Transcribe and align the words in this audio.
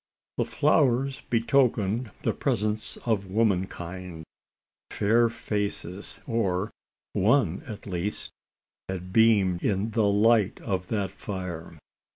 The 0.37 0.45
flowers 0.45 1.21
betokened 1.29 2.09
the 2.23 2.33
presence 2.33 2.97
of 3.05 3.27
womankind. 3.29 4.23
Fair 4.89 5.29
faces 5.29 6.17
or 6.25 6.71
one 7.13 7.61
at 7.67 7.85
least 7.85 8.31
had 8.89 9.13
beamed 9.13 9.63
in 9.63 9.91
the 9.91 10.07
light 10.07 10.59
of 10.61 10.87
that 10.87 11.11
fire. 11.11 11.77